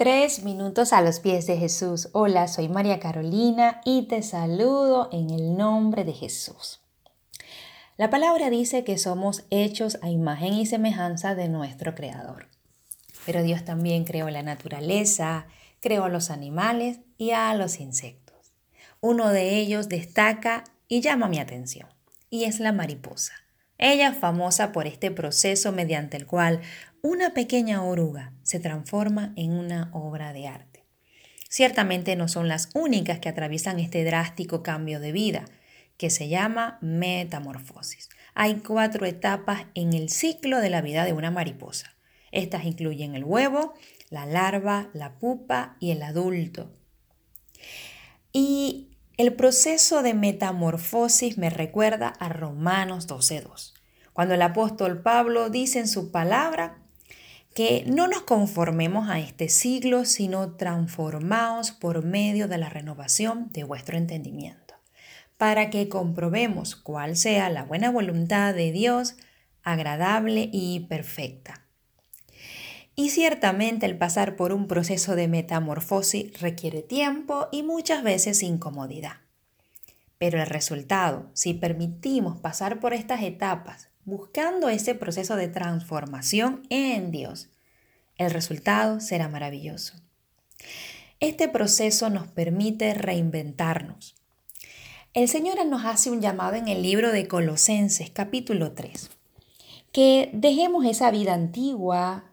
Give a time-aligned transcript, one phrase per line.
[0.00, 2.08] Tres minutos a los pies de Jesús.
[2.12, 6.80] Hola, soy María Carolina y te saludo en el nombre de Jesús.
[7.98, 12.48] La palabra dice que somos hechos a imagen y semejanza de nuestro Creador.
[13.26, 15.48] Pero Dios también creó la naturaleza,
[15.80, 18.54] creó a los animales y a los insectos.
[19.02, 21.90] Uno de ellos destaca y llama mi atención,
[22.30, 23.34] y es la mariposa.
[23.76, 26.60] Ella es famosa por este proceso mediante el cual
[27.02, 30.84] una pequeña oruga se transforma en una obra de arte.
[31.48, 35.44] Ciertamente no son las únicas que atraviesan este drástico cambio de vida,
[35.96, 38.08] que se llama metamorfosis.
[38.34, 41.96] Hay cuatro etapas en el ciclo de la vida de una mariposa.
[42.32, 43.74] Estas incluyen el huevo,
[44.10, 46.72] la larva, la pupa y el adulto.
[48.32, 53.74] Y el proceso de metamorfosis me recuerda a Romanos 12.2,
[54.12, 56.78] cuando el apóstol Pablo dice en su palabra
[57.54, 63.64] que no nos conformemos a este siglo, sino transformaos por medio de la renovación de
[63.64, 64.74] vuestro entendimiento,
[65.36, 69.16] para que comprobemos cuál sea la buena voluntad de Dios,
[69.62, 71.66] agradable y perfecta.
[72.94, 79.14] Y ciertamente el pasar por un proceso de metamorfosis requiere tiempo y muchas veces incomodidad.
[80.20, 87.10] Pero el resultado, si permitimos pasar por estas etapas buscando ese proceso de transformación en
[87.10, 87.48] Dios,
[88.18, 89.94] el resultado será maravilloso.
[91.20, 94.14] Este proceso nos permite reinventarnos.
[95.14, 99.08] El Señor nos hace un llamado en el libro de Colosenses capítulo 3,
[99.90, 102.26] que dejemos esa vida antigua,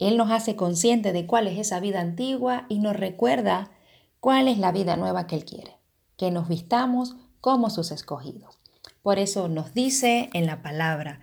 [0.00, 3.70] él nos hace consciente de cuál es esa vida antigua y nos recuerda
[4.18, 5.76] cuál es la vida nueva que Él quiere,
[6.16, 8.58] que nos vistamos como sus escogidos.
[9.02, 11.20] Por eso nos dice en la palabra,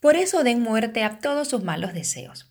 [0.00, 2.50] por eso den muerte a todos sus malos deseos.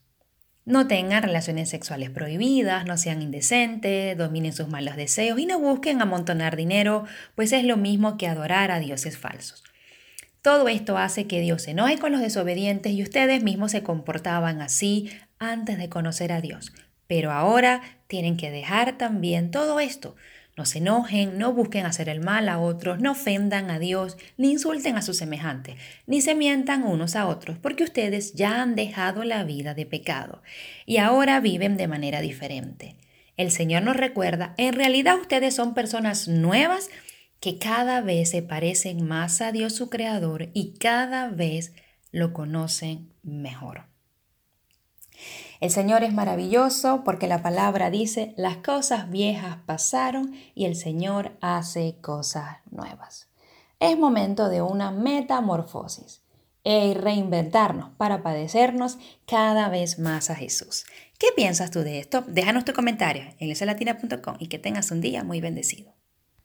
[0.63, 6.01] No tengan relaciones sexuales prohibidas, no sean indecentes, dominen sus malos deseos y no busquen
[6.01, 9.63] amontonar dinero, pues es lo mismo que adorar a dioses falsos.
[10.41, 14.61] Todo esto hace que Dios se enoje con los desobedientes y ustedes mismos se comportaban
[14.61, 16.73] así antes de conocer a Dios.
[17.07, 20.15] Pero ahora tienen que dejar también todo esto.
[20.61, 24.51] No se enojen, no busquen hacer el mal a otros, no ofendan a Dios, ni
[24.51, 29.23] insulten a sus semejantes, ni se mientan unos a otros, porque ustedes ya han dejado
[29.23, 30.43] la vida de pecado
[30.85, 32.95] y ahora viven de manera diferente.
[33.37, 36.91] El Señor nos recuerda, en realidad ustedes son personas nuevas
[37.39, 41.73] que cada vez se parecen más a Dios su Creador y cada vez
[42.11, 43.90] lo conocen mejor.
[45.61, 51.37] El Señor es maravilloso porque la palabra dice, las cosas viejas pasaron y el Señor
[51.39, 53.29] hace cosas nuevas.
[53.79, 56.23] Es momento de una metamorfosis
[56.63, 60.85] e reinventarnos para padecernos cada vez más a Jesús.
[61.19, 62.23] ¿Qué piensas tú de esto?
[62.27, 65.93] Déjanos tu comentario en lesalatina.com y que tengas un día muy bendecido.